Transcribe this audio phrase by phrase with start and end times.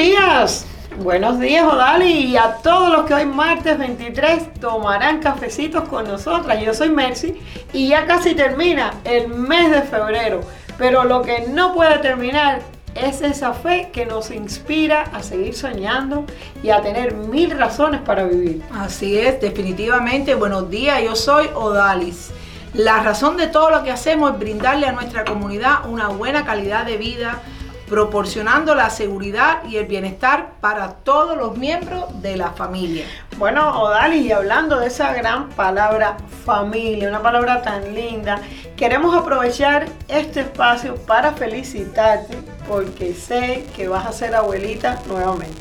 [0.00, 0.64] días.
[1.02, 6.58] Buenos días, Odali, y a todos los que hoy martes 23 tomarán cafecitos con nosotras.
[6.64, 7.38] Yo soy Mercy
[7.74, 10.40] y ya casi termina el mes de febrero,
[10.78, 12.62] pero lo que no puede terminar
[12.94, 16.24] es esa fe que nos inspira a seguir soñando
[16.62, 18.62] y a tener mil razones para vivir.
[18.72, 20.34] Así es, definitivamente.
[20.34, 22.30] Buenos días, yo soy Odalis.
[22.72, 26.86] La razón de todo lo que hacemos es brindarle a nuestra comunidad una buena calidad
[26.86, 27.42] de vida
[27.90, 33.04] proporcionando la seguridad y el bienestar para todos los miembros de la familia.
[33.36, 38.40] Bueno, Odalis, y hablando de esa gran palabra familia, una palabra tan linda,
[38.76, 45.60] queremos aprovechar este espacio para felicitarte porque sé que vas a ser abuelita nuevamente.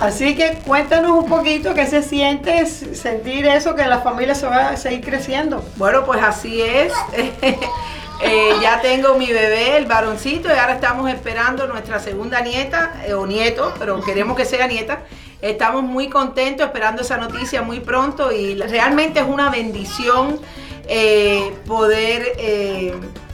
[0.00, 4.68] Así que cuéntanos un poquito qué se siente sentir eso, que la familia se va
[4.68, 5.64] a seguir creciendo.
[5.74, 6.92] Bueno, pues así es.
[8.20, 13.14] Eh, ya tengo mi bebé, el varoncito, y ahora estamos esperando nuestra segunda nieta eh,
[13.14, 15.02] o nieto, pero queremos que sea nieta.
[15.42, 20.40] Estamos muy contentos esperando esa noticia muy pronto y realmente es una bendición
[20.88, 22.32] eh, poder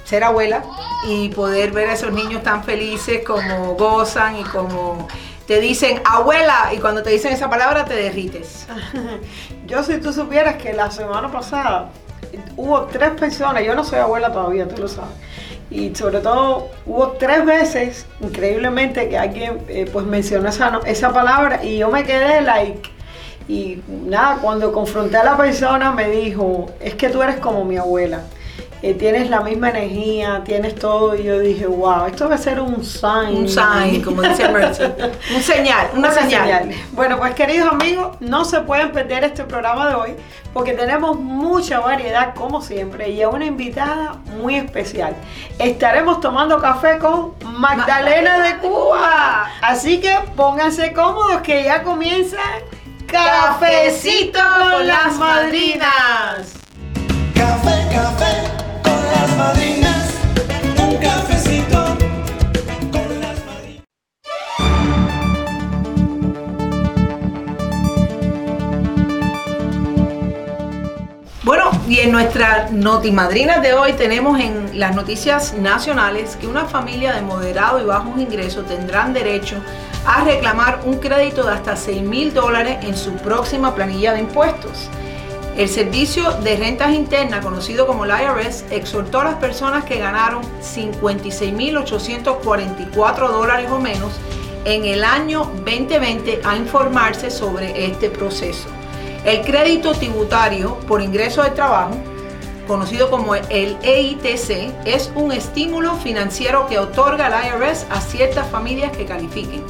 [0.05, 0.65] ser abuela
[1.07, 5.07] y poder ver a esos niños tan felices como gozan y como
[5.47, 8.67] te dicen abuela y cuando te dicen esa palabra te derrites.
[9.67, 11.91] Yo si tú supieras que la semana pasada
[12.57, 15.11] hubo tres personas, yo no soy abuela todavía, tú lo sabes,
[15.71, 21.65] y sobre todo hubo tres veces, increíblemente, que alguien eh, pues mencionó esa, esa palabra
[21.65, 22.91] y yo me quedé like.
[23.49, 27.77] Y nada, cuando confronté a la persona me dijo, es que tú eres como mi
[27.77, 28.23] abuela.
[28.83, 31.15] Eh, tienes la misma energía, tienes todo.
[31.15, 33.37] Y yo dije, wow, esto va a ser un sign.
[33.37, 34.85] Un sign, como dice Mercy.
[35.35, 36.71] un señal, una, señal.
[36.93, 40.17] Bueno, pues queridos amigos, no se pueden perder este programa de hoy
[40.53, 45.15] porque tenemos mucha variedad, como siempre, y a una invitada muy especial.
[45.59, 49.51] Estaremos tomando café con Magdalena de Cuba.
[49.61, 52.39] Así que pónganse cómodos que ya comienza
[53.07, 54.41] Cafecito
[54.73, 56.55] con las Madrinas.
[57.35, 58.60] Café, café
[59.41, 61.97] un cafecito
[62.93, 63.85] con las madrinas.
[71.43, 77.15] Bueno, y en nuestra notimadrinas de hoy tenemos en las noticias nacionales que una familia
[77.15, 79.57] de moderado y bajos ingresos tendrán derecho
[80.05, 84.91] a reclamar un crédito de hasta 6 mil dólares en su próxima planilla de impuestos.
[85.61, 90.43] El Servicio de Rentas Internas, conocido como el IRS, exhortó a las personas que ganaron
[90.63, 94.15] 56.844 dólares o menos
[94.65, 98.71] en el año 2020 a informarse sobre este proceso.
[99.27, 101.95] El crédito tributario por ingreso de trabajo,
[102.67, 108.97] conocido como el EITC, es un estímulo financiero que otorga el IRS a ciertas familias
[108.97, 109.63] que califiquen.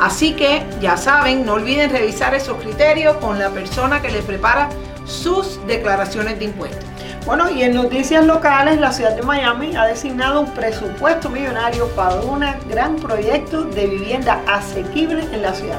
[0.00, 4.68] Así que ya saben, no olviden revisar esos criterios con la persona que les prepara
[5.08, 6.84] sus declaraciones de impuestos.
[7.26, 12.20] Bueno, y en noticias locales, la ciudad de Miami ha designado un presupuesto millonario para
[12.20, 15.78] un gran proyecto de vivienda asequible en la ciudad.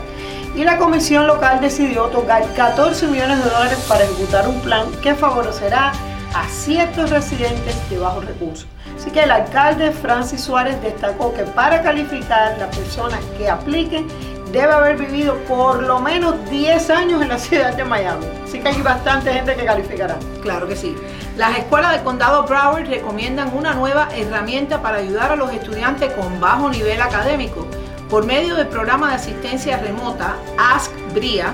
[0.55, 5.15] Y la comisión local decidió otorgar 14 millones de dólares para ejecutar un plan que
[5.15, 5.93] favorecerá
[6.33, 8.67] a ciertos residentes de bajos recursos.
[8.95, 14.07] Así que el alcalde Francis Suárez destacó que para calificar las personas que apliquen
[14.51, 18.25] debe haber vivido por lo menos 10 años en la ciudad de Miami.
[18.43, 20.17] Así que hay bastante gente que calificará.
[20.41, 20.95] Claro que sí.
[21.37, 26.39] Las escuelas del condado Broward recomiendan una nueva herramienta para ayudar a los estudiantes con
[26.39, 27.67] bajo nivel académico.
[28.09, 31.53] Por medio del programa de asistencia remota Ask Bria,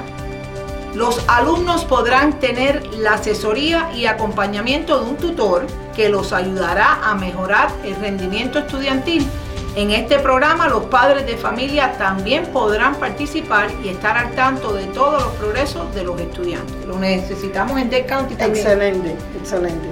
[0.95, 7.16] los alumnos podrán tener la asesoría y acompañamiento de un tutor que los ayudará a
[7.16, 9.28] mejorar el rendimiento estudiantil
[9.75, 14.85] en este programa los padres de familia también podrán participar y estar al tanto de
[14.85, 16.85] todos los progresos de los estudiantes.
[16.87, 18.66] Lo necesitamos en Dead County también.
[18.66, 19.87] Excelente, excelente.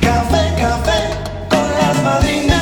[0.00, 1.10] Café, café
[1.48, 2.55] con las madrinas,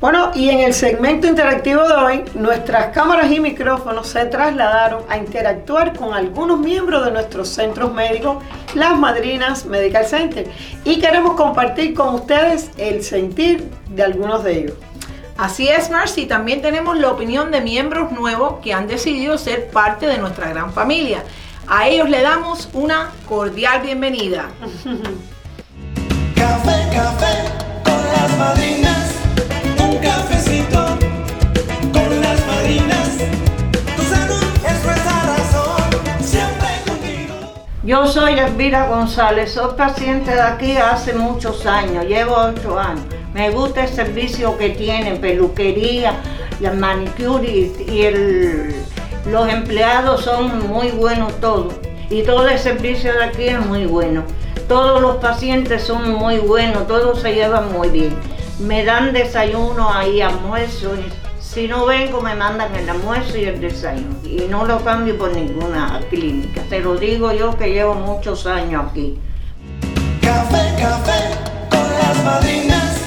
[0.00, 5.18] Bueno, y en el segmento interactivo de hoy, nuestras cámaras y micrófonos se trasladaron a
[5.18, 8.42] interactuar con algunos miembros de nuestros centros médicos,
[8.74, 10.50] las Madrinas Medical Center,
[10.84, 14.72] y queremos compartir con ustedes el sentir de algunos de ellos.
[15.36, 20.06] Así es, Marcy, también tenemos la opinión de miembros nuevos que han decidido ser parte
[20.06, 21.24] de nuestra gran familia.
[21.66, 24.48] A ellos le damos una cordial bienvenida.
[26.34, 27.44] café, café
[27.84, 28.79] con las madrinas
[37.90, 43.02] Yo soy Elvira González, soy paciente de aquí hace muchos años, llevo ocho años.
[43.34, 46.14] Me gusta el servicio que tienen, peluquería,
[46.60, 48.76] la manicure y, el,
[49.26, 51.74] los empleados son muy buenos todos.
[52.10, 54.22] Y todo el servicio de aquí es muy bueno.
[54.68, 58.14] Todos los pacientes son muy buenos, todos se llevan muy bien.
[58.60, 60.92] Me dan desayuno ahí, almuerzo.
[61.52, 64.14] Si no vengo me mandan el almuerzo y el desayuno.
[64.22, 66.62] Y no lo cambio por ninguna clínica.
[66.68, 69.18] Te lo digo yo que llevo muchos años aquí.
[70.20, 71.34] Café, café
[71.68, 72.98] con las madrinas.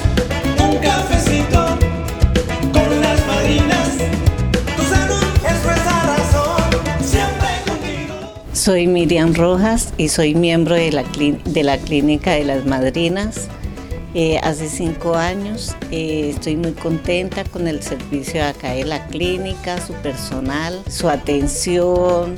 [0.62, 1.64] Un cafecito
[2.70, 3.88] con las madrinas.
[4.76, 6.70] Tu salud es nuestra razón.
[7.00, 8.34] Siempre contigo.
[8.52, 13.48] Soy Miriam Rojas y soy miembro de la, de la Clínica de las Madrinas.
[14.16, 19.04] Eh, hace cinco años eh, estoy muy contenta con el servicio de acá de la
[19.08, 22.36] clínica, su personal, su atención,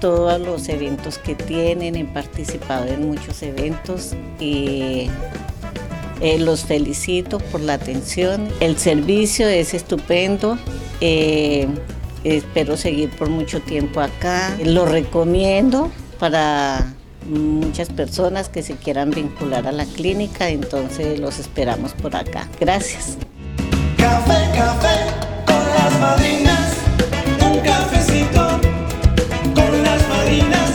[0.00, 1.96] todos los eventos que tienen.
[1.96, 5.10] He participado en muchos eventos y
[6.20, 8.48] eh, los felicito por la atención.
[8.60, 10.56] El servicio es estupendo.
[12.22, 14.56] espero seguir por mucho tiempo acá.
[14.64, 15.90] Lo recomiendo
[16.20, 16.95] para
[17.28, 22.48] muchas personas que se quieran vincular a la clínica, entonces los esperamos por acá.
[22.60, 23.18] Gracias.
[23.96, 24.96] Café, café
[25.46, 26.72] con las madrinas.
[27.50, 28.46] Un cafecito
[29.54, 30.70] con las madrinas.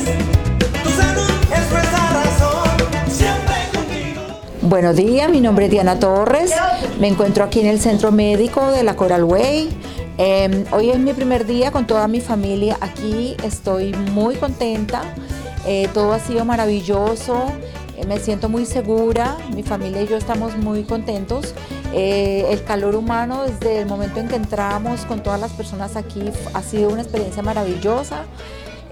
[0.83, 2.77] Tu salud es nuestra razón.
[3.09, 4.21] Siempre contigo.
[4.61, 6.51] Buenos días, mi nombre es Diana Torres.
[6.99, 9.69] Me encuentro aquí en el centro médico de la Coral Way.
[10.17, 13.35] Eh, hoy es mi primer día con toda mi familia aquí.
[13.43, 15.03] Estoy muy contenta.
[15.65, 17.51] Eh, todo ha sido maravilloso.
[17.97, 19.37] Eh, me siento muy segura.
[19.53, 21.53] Mi familia y yo estamos muy contentos.
[21.93, 26.23] Eh, el calor humano desde el momento en que entramos con todas las personas aquí
[26.53, 28.23] ha sido una experiencia maravillosa.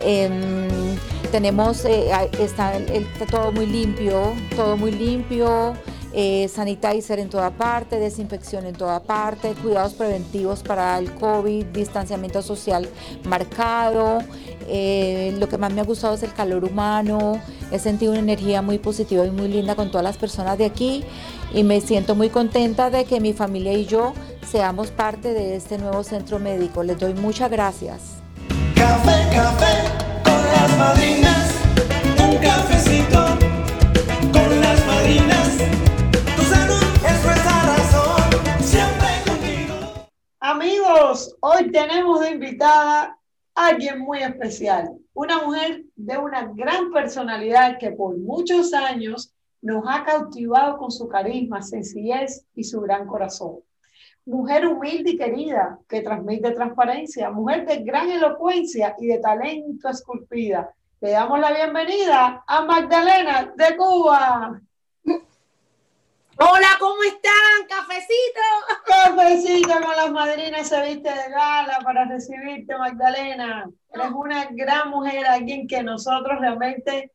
[0.02, 0.68] Em,
[1.32, 2.72] tenemos, está
[3.30, 5.74] todo muy limpio, todo muy limpio,
[6.14, 12.42] eh, sanitizer en toda parte, desinfección en toda parte, cuidados preventivos para el COVID, distanciamiento
[12.42, 12.90] social
[13.26, 14.20] marcado.
[14.68, 17.42] eh, lo que más me ha gustado es el calor humano,
[17.72, 21.04] he sentido una energía muy positiva y muy linda con todas las personas de aquí
[21.54, 24.14] y me siento muy contenta de que mi familia y yo
[24.50, 26.84] seamos parte de este nuevo centro médico.
[26.84, 28.02] Les doy muchas gracias.
[28.76, 29.84] Café, café
[30.24, 31.59] con las madrinas.
[40.52, 43.16] Amigos, hoy tenemos de invitada
[43.54, 49.32] a alguien muy especial, una mujer de una gran personalidad que por muchos años
[49.62, 53.60] nos ha cautivado con su carisma, sencillez y su gran corazón.
[54.26, 60.74] Mujer humilde y querida que transmite transparencia, mujer de gran elocuencia y de talento esculpida.
[61.00, 64.60] Le damos la bienvenida a Magdalena de Cuba.
[66.42, 67.68] Hola, ¿cómo están?
[67.68, 68.40] Cafecito.
[68.86, 73.70] Cafecito con las madrinas se viste de gala para recibirte, Magdalena.
[73.92, 77.12] Eres una gran mujer, alguien que nosotros realmente,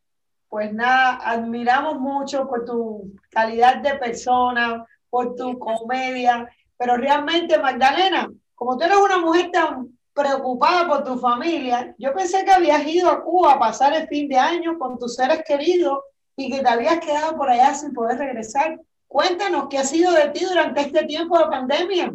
[0.51, 6.47] pues nada, admiramos mucho por tu calidad de persona, por tu comedia.
[6.77, 12.45] Pero realmente, Magdalena, como tú eres una mujer tan preocupada por tu familia, yo pensé
[12.45, 16.01] que habías ido a Cuba a pasar el fin de año con tus seres queridos
[16.37, 18.79] y que te habías quedado por allá sin poder regresar.
[19.15, 22.13] Cuéntanos qué ha sido de ti durante este tiempo de pandemia.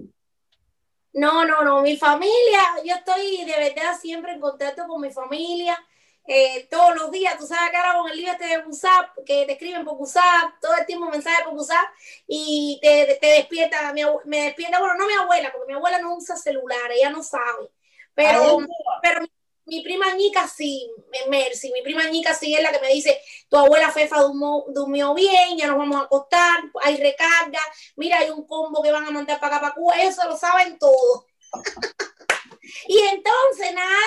[1.14, 5.78] No, no, no, mi familia, yo estoy de verdad siempre en contacto con mi familia.
[6.28, 9.46] eh, todos los días, tú sabes que ahora con el lío este de WhatsApp, que
[9.46, 11.88] te escriben por WhatsApp, todo el tiempo mensajes por WhatsApp
[12.28, 16.16] y te, te despierta, mi me despierta, bueno, no mi abuela, porque mi abuela no
[16.18, 17.72] usa celular, ella no sabe,
[18.14, 18.58] pero,
[19.02, 19.32] pero mi,
[19.70, 20.92] mi prima Ñica sí,
[21.30, 25.58] Mercy, mi prima Ñica sí es la que me dice, tu abuela Fefa durmió, bien,
[25.58, 27.60] ya nos vamos a acostar, hay recarga,
[27.96, 30.78] mira, hay un combo que van a mandar para acá, para Cuba, eso lo saben
[30.80, 31.28] todo.
[32.88, 33.98] y entonces, nada,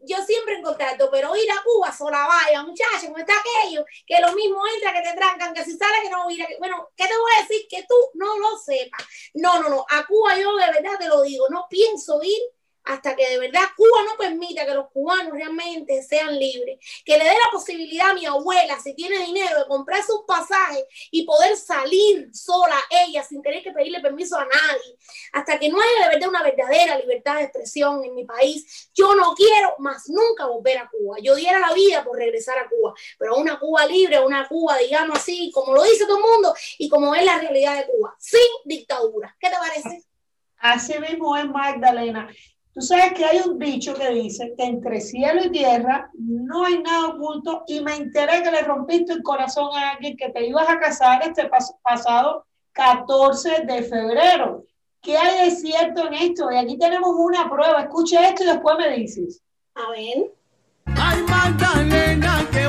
[0.00, 4.20] yo siempre en contacto, pero ir a Cuba sola vaya, muchachos, como está aquello, que
[4.20, 7.06] lo mismo entra, que te trancan, que si sale, que no ir, que, bueno, ¿qué
[7.06, 7.66] te voy a decir?
[7.68, 9.06] Que tú no lo sepas.
[9.34, 12.42] No, no, no, a Cuba yo de verdad te lo digo, no pienso ir
[12.84, 17.24] hasta que de verdad Cuba no permita que los cubanos realmente sean libres, que le
[17.24, 21.56] dé la posibilidad a mi abuela, si tiene dinero, de comprar sus pasajes y poder
[21.56, 24.96] salir sola ella sin tener que pedirle permiso a nadie,
[25.32, 28.90] hasta que no haya de verdad una verdadera libertad de expresión en mi país.
[28.94, 31.16] Yo no quiero más nunca volver a Cuba.
[31.22, 35.18] Yo diera la vida por regresar a Cuba, pero una Cuba libre, una Cuba, digamos
[35.18, 38.40] así, como lo dice todo el mundo y como es la realidad de Cuba, sin
[38.64, 39.36] dictadura.
[39.40, 40.04] ¿Qué te parece?
[40.58, 42.28] Así mismo es Magdalena.
[42.74, 46.78] Tú sabes que hay un dicho que dice que entre cielo y tierra no hay
[46.82, 50.68] nada oculto y me enteré que le rompiste el corazón a alguien que te ibas
[50.68, 54.64] a casar este pas- pasado 14 de febrero.
[55.02, 56.50] ¿Qué hay de cierto en esto?
[56.50, 57.82] Y aquí tenemos una prueba.
[57.82, 59.42] Escucha esto y después me dices.
[59.74, 60.32] A ver.
[60.96, 62.68] Ay, Magdalena, ¿qué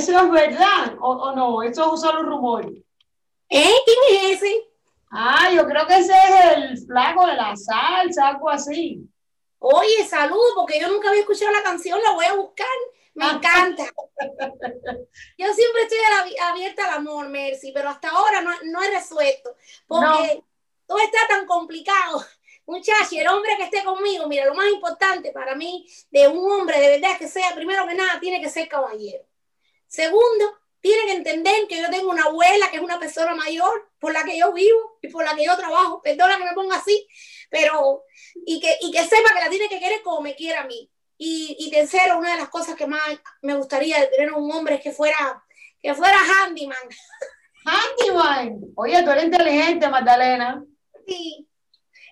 [0.00, 1.62] ¿eso es verdad o, o no?
[1.62, 2.66] Eso es solo rumor.
[3.48, 3.72] ¿Eh?
[3.84, 3.98] ¿Quién
[4.32, 4.64] es ese?
[5.10, 9.00] Ah, yo creo que ese es el flaco de la salsa, algo así.
[9.58, 12.66] Oye, salud, porque yo nunca había escuchado la canción, la voy a buscar.
[13.14, 13.32] Me Ah.
[13.34, 13.84] encanta.
[15.36, 15.98] Yo siempre estoy
[16.40, 19.54] abierta al amor, Mercy, pero hasta ahora no, no he resuelto.
[19.86, 20.42] Porque
[20.86, 22.24] todo está tan complicado.
[22.66, 26.78] Muchacho, el hombre que esté conmigo, mira, lo más importante para mí de un hombre
[26.80, 29.24] de verdad que sea, primero que nada, tiene que ser caballero.
[29.90, 34.12] Segundo, tiene que entender que yo tengo una abuela que es una persona mayor por
[34.12, 36.00] la que yo vivo y por la que yo trabajo.
[36.00, 37.08] Perdona que me ponga así,
[37.50, 38.04] pero
[38.46, 40.88] y que, y que sepa que la tiene que querer como me quiere a mí.
[41.18, 43.02] Y, y tercero, una de las cosas que más
[43.42, 45.44] me gustaría de tener un hombre es que fuera,
[45.82, 46.78] que fuera handyman.
[47.64, 48.60] Handyman.
[48.76, 50.64] Oye, tú eres inteligente, Magdalena.
[51.06, 51.49] Sí.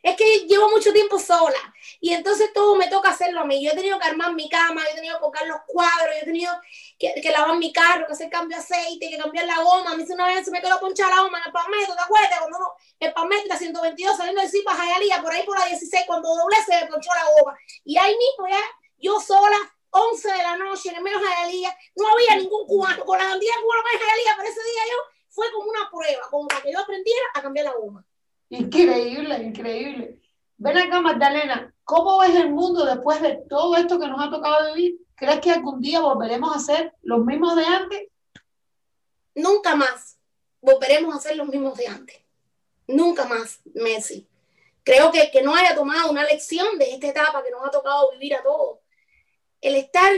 [0.03, 1.59] Es que llevo mucho tiempo sola
[2.01, 3.65] y entonces todo me toca hacerlo a mí.
[3.65, 6.23] Yo he tenido que armar mi cama, yo he tenido que colocar los cuadros, yo
[6.23, 6.53] he tenido
[6.99, 9.93] que, lavar mi carro, que hacer cambio de aceite, que cambiar la goma.
[9.93, 12.39] A mí una vez se me quedó ponchada la goma en el palmetto, ¿te acuerdas?
[12.39, 16.05] Cuando uno, el palmetto, la 122, saliendo de Zipa, Jayalía, por ahí por la 16,
[16.07, 17.59] cuando doblé se me ponchó la goma.
[17.85, 18.63] Y ahí mismo ya,
[18.99, 19.59] yo sola,
[19.91, 23.55] 11 de la noche, en el de Jayalía, no había ningún cubano, con la cantidad
[23.55, 24.97] de en Jayalía, pero ese día yo
[25.29, 28.05] fue como una prueba, como para que yo aprendiera a cambiar la goma.
[28.51, 30.21] Increíble, increíble.
[30.57, 34.75] Ven acá, Magdalena, ¿cómo ves el mundo después de todo esto que nos ha tocado
[34.75, 35.01] vivir?
[35.15, 38.09] ¿Crees que algún día volveremos a ser los mismos de antes?
[39.39, 40.19] nunca más
[40.61, 42.17] volveremos a ser los mismos de antes.
[42.87, 44.27] Nunca más, Messi.
[44.83, 48.11] Creo que que no haya tomado una lección de esta etapa que nos ha tocado
[48.13, 48.79] vivir a todos.
[49.61, 50.11] El estar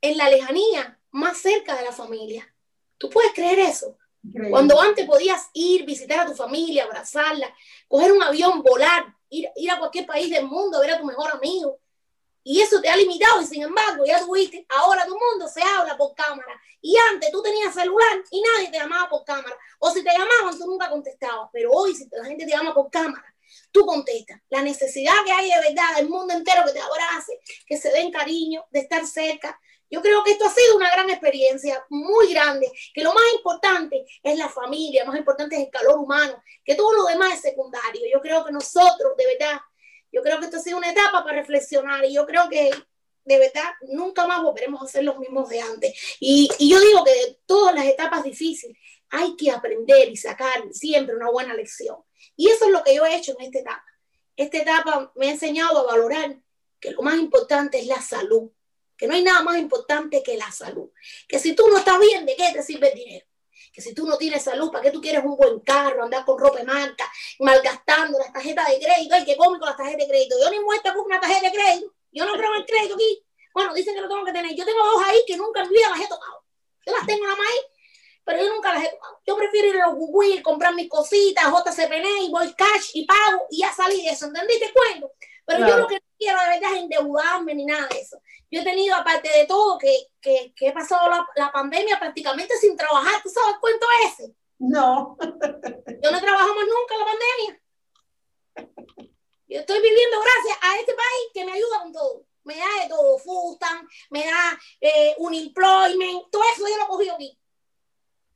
[0.00, 2.52] en la lejanía, más cerca de la familia.
[2.98, 3.96] ¿Tú puedes creer eso?
[4.26, 4.50] Increíble.
[4.50, 7.54] Cuando antes podías ir, visitar a tu familia, abrazarla,
[7.88, 11.30] coger un avión, volar, ir, ir a cualquier país del mundo, ver a tu mejor
[11.32, 11.78] amigo.
[12.48, 15.96] Y eso te ha limitado y sin embargo ya tuviste, ahora tu mundo se habla
[15.96, 16.60] por cámara.
[16.80, 19.56] Y antes tú tenías celular y nadie te llamaba por cámara.
[19.80, 21.50] O si te llamaban, tú nunca contestabas.
[21.52, 23.34] Pero hoy, si la gente te llama por cámara,
[23.72, 24.40] tú contestas.
[24.48, 28.12] La necesidad que hay de verdad del mundo entero que te abrace, que se den
[28.12, 29.60] cariño, de estar cerca.
[29.90, 34.04] Yo creo que esto ha sido una gran experiencia, muy grande, que lo más importante
[34.22, 37.40] es la familia, lo más importante es el calor humano, que todo lo demás es
[37.42, 38.02] secundario.
[38.12, 39.60] Yo creo que nosotros, de verdad,
[40.10, 42.70] yo creo que esto ha sido una etapa para reflexionar y yo creo que
[43.24, 46.16] de verdad nunca más volveremos a ser los mismos de antes.
[46.20, 48.76] Y, y yo digo que de todas las etapas difíciles
[49.10, 51.96] hay que aprender y sacar siempre una buena lección.
[52.36, 53.84] Y eso es lo que yo he hecho en esta etapa.
[54.36, 56.36] Esta etapa me ha enseñado a valorar
[56.80, 58.50] que lo más importante es la salud,
[58.96, 60.90] que no hay nada más importante que la salud.
[61.28, 63.26] Que si tú no estás bien, ¿de qué te sirve el dinero?
[63.72, 66.38] Que si tú no tienes salud, ¿para qué tú quieres un buen carro, andar con
[66.38, 67.10] ropa de marca,
[67.40, 69.14] malgastando las tarjetas de crédito?
[69.14, 70.36] Ay, qué cómico las tarjetas de crédito.
[70.42, 71.92] Yo ni muestra con una tarjeta de crédito.
[72.10, 73.22] Yo no creo en el crédito aquí.
[73.52, 74.54] Bueno, dicen que lo tengo que tener.
[74.54, 76.42] Yo tengo dos ahí que nunca en mi vida las he tocado.
[76.86, 77.58] Yo las tengo nada más ahí,
[78.24, 79.20] pero yo nunca las he tocado.
[79.26, 83.46] Yo prefiero ir a los Google, comprar mis cositas, JCPN y voy cash y pago
[83.50, 84.26] y ya salí de eso.
[84.26, 85.12] ¿Entendiste cuento?
[85.44, 85.82] Pero yo Claro.
[85.82, 88.20] lo que quiero de verdad es endeudarme ni nada de eso.
[88.50, 92.56] Yo he tenido, aparte de todo, que, que, que he pasado la, la pandemia prácticamente
[92.58, 93.22] sin trabajar.
[93.22, 94.34] ¿Tú sabes el cuento ese?
[94.58, 95.16] No.
[95.20, 97.62] Yo no trabajo más nunca en la pandemia.
[99.48, 102.24] Yo estoy viviendo gracias a este país que me ayuda con todo.
[102.44, 106.88] Me da de todo, Fustan, me da eh, un employment, todo eso yo lo he
[106.88, 107.38] cogido aquí.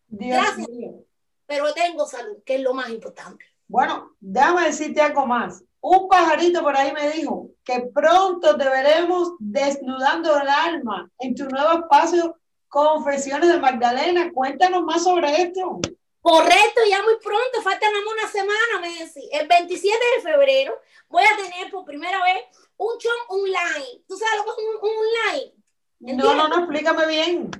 [0.09, 0.69] Dios Gracias.
[0.69, 1.05] mío.
[1.47, 3.45] Pero tengo salud, que es lo más importante.
[3.71, 5.63] Bueno, déjame decirte algo más.
[5.81, 11.45] Un pajarito por ahí me dijo que pronto te veremos desnudando el alma en tu
[11.45, 12.37] nuevo espacio
[12.69, 14.33] Confesiones de Magdalena.
[14.33, 15.81] Cuéntanos más sobre esto.
[16.21, 19.31] Correcto, ya muy pronto, faltan nada más una semana, Messi.
[19.33, 20.75] El 27 de febrero
[21.09, 22.43] voy a tener por primera vez
[22.77, 24.03] un show online.
[24.09, 25.55] ¿Tú sabes lo que es un, un online?
[26.21, 27.51] No, no, no, explícame bien.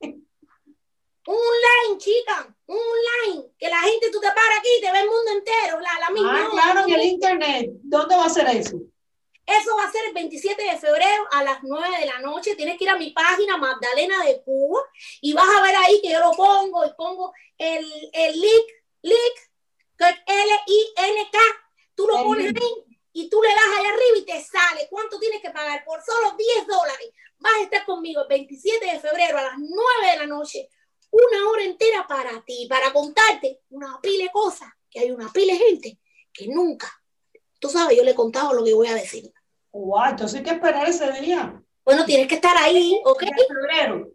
[0.00, 2.55] Un online, chica.
[2.66, 5.80] Un online, que la gente tú te paras aquí y te ve el mundo entero,
[5.80, 6.44] la, la misma.
[6.44, 7.70] Ah, claro, en el internet.
[7.82, 8.76] ¿Dónde va a ser eso?
[9.46, 12.56] Eso va a ser el 27 de febrero a las 9 de la noche.
[12.56, 14.80] Tienes que ir a mi página Magdalena de Cuba
[15.20, 18.66] y vas a ver ahí que yo lo pongo y pongo el, el link,
[19.02, 19.36] link,
[19.96, 21.38] que es L-I-N-K.
[21.94, 22.58] Tú lo El pones link.
[22.60, 24.88] ahí y tú le das allá arriba y te sale.
[24.90, 25.84] ¿Cuánto tienes que pagar?
[25.84, 27.10] Por solo 10 dólares.
[27.38, 30.68] Vas a estar conmigo el 27 de febrero a las 9 de la noche.
[31.10, 35.52] Una hora entera para ti, para contarte una pila de cosas, que hay una pila
[35.54, 35.98] de gente
[36.32, 36.90] que nunca,
[37.58, 39.32] tú sabes, yo le he contado lo que voy a decir.
[39.72, 41.62] Guau, entonces hay que esperar ese día.
[41.84, 43.22] Bueno, tienes que estar ahí, ¿ok?
[43.22, 44.08] De febrero.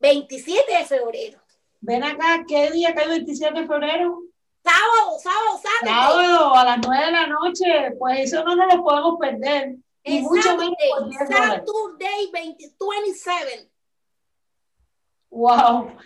[0.00, 1.40] 27 de febrero.
[1.80, 4.22] Ven acá, ¿qué día cae el 27 de febrero?
[4.64, 6.12] Sábado, sábado, sábado.
[6.12, 7.66] Sábado a las 9 de la noche.
[7.98, 9.76] Pues eso no nos lo podemos perder.
[10.02, 11.62] Y mucho menos por 10 dólares.
[11.66, 13.70] Saturday 20, 27.
[15.30, 15.96] Wow.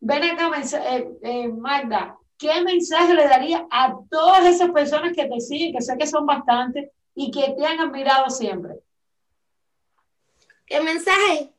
[0.00, 5.40] Ven acá, eh, eh, Magda, ¿qué mensaje le daría a todas esas personas que te
[5.40, 8.74] siguen, que sé que son bastantes y que te han admirado siempre?
[10.66, 11.52] El mensaje,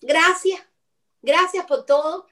[0.00, 0.62] gracias,
[1.20, 2.26] gracias por todo.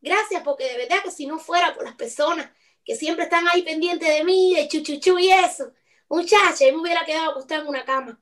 [0.00, 2.50] Gracias porque de verdad que si no fuera por las personas
[2.84, 5.72] que siempre están ahí pendientes de mí, de chuchuchu y eso,
[6.08, 8.21] muchacha, yo me hubiera quedado acostada en una cama.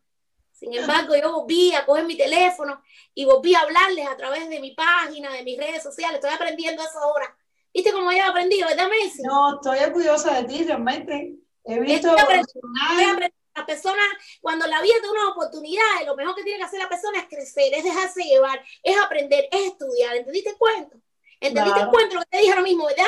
[0.61, 2.83] Sin embargo, yo volví a coger mi teléfono
[3.15, 6.17] y volví a hablarles a través de mi página, de mis redes sociales.
[6.17, 7.35] Estoy aprendiendo eso ahora.
[7.73, 9.23] ¿Viste cómo yo he aprendido, verdad, Messi?
[9.23, 11.35] No, estoy orgullosa de ti, realmente.
[11.65, 12.53] He visto Estoy aprendiendo.
[12.63, 13.15] Voy a evolucionar.
[13.15, 13.33] aprender.
[13.57, 14.03] La persona,
[14.43, 17.19] cuando la vida te da una oportunidad, lo mejor que tiene que hacer la persona
[17.21, 20.15] es crecer, es dejarse llevar, es aprender, es estudiar.
[20.17, 20.99] ¿Entendiste el cuento?
[21.41, 21.85] ¿Entendiste Claro.
[21.87, 23.07] el cuento lo que te dije ahora mismo, verdad?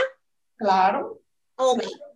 [0.56, 1.20] Claro,
[1.56, 1.80] Ok.
[1.82, 2.11] claro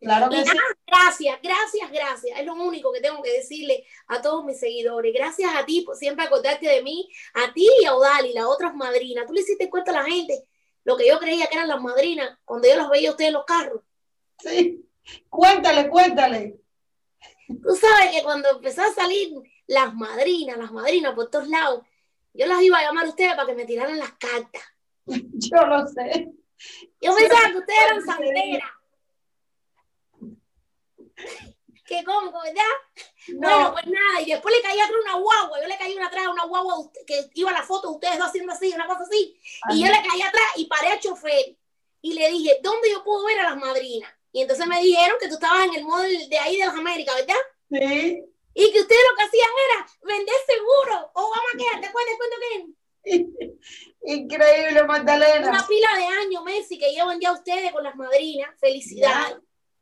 [0.00, 0.50] Y que sí.
[0.86, 2.38] gracias, gracias, gracias.
[2.38, 5.12] Es lo único que tengo que decirle a todos mis seguidores.
[5.12, 8.74] Gracias a ti por siempre acordarte de mí, a ti y a Odali, las otras
[8.74, 9.26] madrinas.
[9.26, 10.42] Tú le hiciste cuenta a la gente
[10.84, 13.34] lo que yo creía que eran las madrinas cuando yo las veía a ustedes en
[13.34, 13.82] los carros.
[14.38, 14.86] Sí.
[15.28, 16.56] Cuéntale, cuéntale.
[17.46, 19.34] Tú sabes que cuando empezó a salir
[19.66, 21.84] las madrinas, las madrinas por todos lados,
[22.32, 24.62] yo las iba a llamar a ustedes para que me tiraran las cartas.
[25.06, 26.30] Yo lo sé.
[27.00, 28.70] Yo pensaba que ustedes eran santeras.
[31.86, 32.62] Qué cómico, ¿verdad?
[33.28, 33.48] No.
[33.48, 36.26] Bueno, pues nada, y después le caí atrás una guagua, yo le caí una atrás
[36.26, 39.36] a una guagua que iba la foto de ustedes dos haciendo así, una cosa así,
[39.70, 41.56] y yo le caí atrás y paré al chofer
[42.00, 44.12] y le dije, ¿dónde yo puedo ver a las madrinas?
[44.32, 47.16] Y entonces me dijeron que tú estabas en el model de ahí de las Américas,
[47.16, 47.34] ¿verdad?
[47.70, 48.24] Sí.
[48.54, 51.10] Y que ustedes lo que hacían era vender seguro.
[51.14, 52.70] O vamos a quedar, ¿te cuento que
[54.02, 55.50] Increíble, Magdalena.
[55.50, 58.50] Una pila de años, Messi, que llevan ya ustedes con las madrinas.
[58.58, 59.38] Felicidades.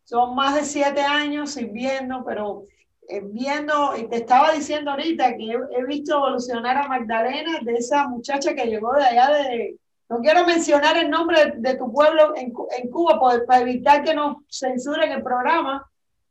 [0.08, 2.62] Son más de siete años sirviendo, pero
[3.08, 7.74] eh, viendo, y te estaba diciendo ahorita que he, he visto evolucionar a Magdalena, de
[7.74, 9.76] esa muchacha que llegó de allá de,
[10.08, 14.02] no quiero mencionar el nombre de, de tu pueblo en, en Cuba por- para evitar
[14.02, 15.86] que nos censuren el programa,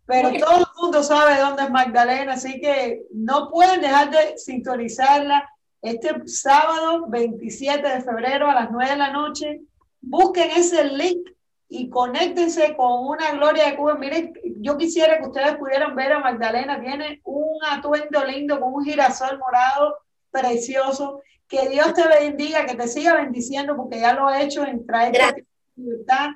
[0.07, 5.47] pero todo el mundo sabe dónde es Magdalena, así que no pueden dejar de sintonizarla
[5.83, 9.61] este sábado 27 de febrero a las 9 de la noche.
[10.01, 11.29] Busquen ese link
[11.69, 13.95] y conéctense con una Gloria de Cuba.
[13.95, 18.85] Miren, yo quisiera que ustedes pudieran ver a Magdalena, tiene un atuendo lindo con un
[18.85, 19.97] girasol morado
[20.31, 21.21] precioso.
[21.47, 25.35] Que Dios te bendiga, que te siga bendiciendo porque ya lo ha hecho en Gracias.
[25.75, 26.29] libertad.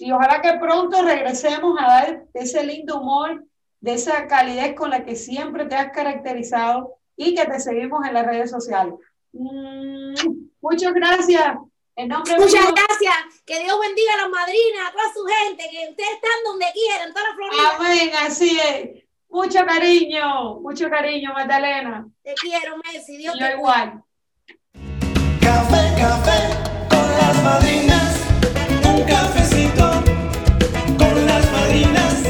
[0.00, 3.44] Y ojalá que pronto regresemos a dar ese lindo humor,
[3.80, 8.14] de esa calidez con la que siempre te has caracterizado y que te seguimos en
[8.14, 8.94] las redes sociales.
[9.32, 10.14] Mm,
[10.60, 11.56] muchas gracias.
[11.98, 13.42] En nombre Muchas mío, gracias.
[13.44, 17.08] Que Dios bendiga a las madrinas, a toda su gente, que ustedes están donde quieran,
[17.08, 17.62] en toda la Florida.
[17.76, 19.04] Amén, así es.
[19.28, 22.06] Mucho cariño, mucho cariño, Magdalena.
[22.22, 23.16] Te quiero, Messi.
[23.16, 24.04] Dios Yo te igual.
[25.40, 26.38] Café, café
[26.88, 28.16] con las madrinas.
[28.94, 29.90] Un cafecito
[30.98, 32.22] con las madrinas.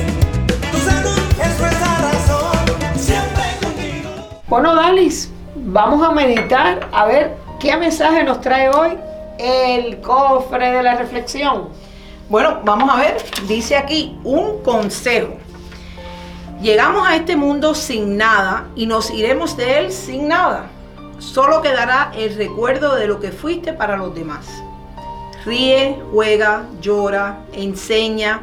[0.73, 2.99] Tu salud es nuestra razón.
[2.99, 4.41] Siempre contigo.
[4.47, 9.08] Bueno, Dalis, vamos a meditar a ver qué mensaje nos trae hoy
[9.39, 11.69] el cofre de la reflexión.
[12.29, 15.35] Bueno, vamos a ver, dice aquí un consejo.
[16.61, 20.71] Llegamos a este mundo sin nada y nos iremos de él sin nada.
[21.19, 24.47] Solo quedará el recuerdo de lo que fuiste para los demás.
[25.45, 28.43] Ríe, juega, llora, enseña,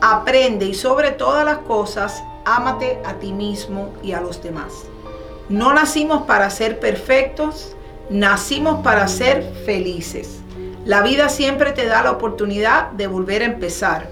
[0.00, 4.72] aprende y sobre todas las cosas, ámate a ti mismo y a los demás.
[5.48, 7.75] No nacimos para ser perfectos,
[8.10, 10.40] nacimos para ser felices.
[10.84, 14.08] La vida siempre te da la oportunidad de volver a empezar.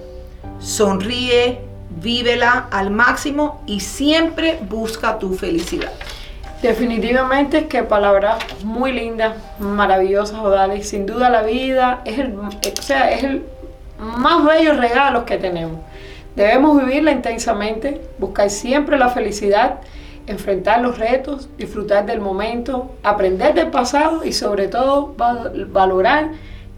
[0.59, 1.61] Sonríe,
[2.03, 5.93] vívela al máximo y siempre busca tu felicidad.
[6.63, 10.89] Definitivamente que palabras muy lindas, maravillosas, Odalis.
[10.89, 13.45] Sin duda la vida es el, o sea, es el
[13.99, 15.79] más bello regalo que tenemos.
[16.35, 19.81] Debemos vivirla intensamente, buscar siempre la felicidad,
[20.27, 26.31] enfrentar los retos, disfrutar del momento, aprender del pasado y sobre todo val- valorar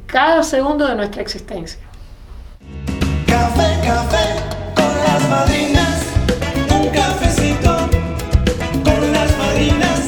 [0.07, 1.81] cada segundo de nuestra existencia.
[3.27, 4.25] Café, café
[4.75, 6.03] con las madrinas.
[6.81, 7.77] Un cafecito
[8.85, 10.01] con las madrinas.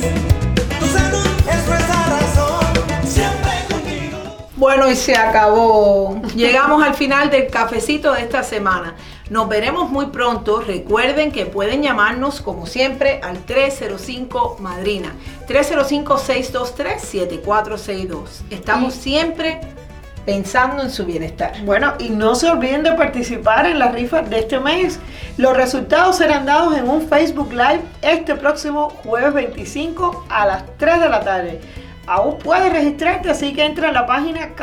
[0.81, 2.67] Tu salud es nuestra razón.
[3.05, 4.49] Siempre contigo.
[4.57, 6.21] Bueno, y se acabó.
[6.35, 8.95] Llegamos al final del cafecito de esta semana.
[9.31, 10.61] Nos veremos muy pronto.
[10.61, 15.15] Recuerden que pueden llamarnos como siempre al 305 Madrina.
[15.47, 18.21] 305-623-7462.
[18.51, 19.61] Estamos siempre
[20.25, 21.53] pensando en su bienestar.
[21.65, 24.99] Bueno, y no se olviden de participar en la rifa de este mes.
[25.37, 31.01] Los resultados serán dados en un Facebook Live este próximo jueves 25 a las 3
[31.01, 31.61] de la tarde.
[32.07, 34.55] Aún puedes registrarte, así que entra a la página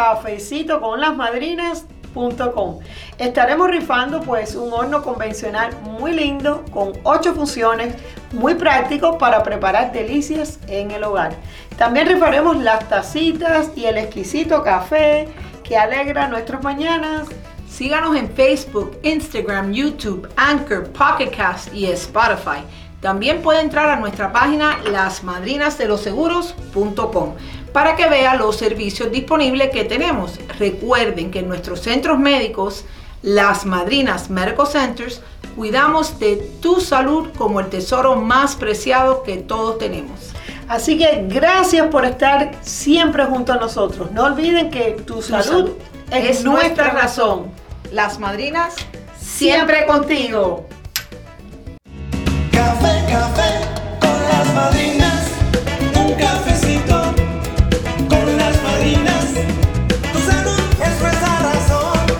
[3.17, 7.95] Estaremos rifando pues un horno convencional muy lindo con 8 funciones,
[8.31, 11.35] muy práctico para preparar delicias en el hogar.
[11.77, 15.27] También rifaremos las tacitas y el exquisito café
[15.63, 17.27] que alegra nuestras mañanas.
[17.69, 22.63] Síganos en Facebook, Instagram, YouTube, Anchor, Pocket Cast y Spotify.
[23.01, 27.33] También puede entrar a nuestra página lasmadrinasdeloseguros.com
[27.75, 30.39] para que vea los servicios disponibles que tenemos.
[30.57, 32.85] Recuerden que en nuestros centros médicos,
[33.21, 35.21] las madrinas Medical Centers,
[35.57, 40.31] cuidamos de tu salud como el tesoro más preciado que todos tenemos.
[40.69, 44.09] Así que gracias por estar siempre junto a nosotros.
[44.13, 45.71] No olviden que tu, salud,
[46.11, 47.51] es, nuestra, razón.
[47.91, 48.73] Las madrinas
[49.19, 50.65] siempre, siempre contigo.
[52.53, 53.59] Café, café
[53.99, 55.27] con las madrinas.
[55.93, 56.54] Un café.
[58.85, 59.64] vecinas.